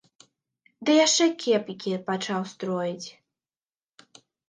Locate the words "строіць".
2.55-3.07